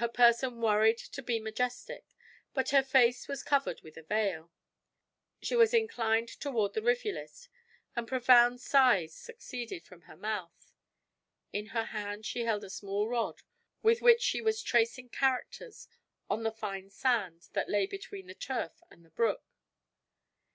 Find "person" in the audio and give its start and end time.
0.08-0.62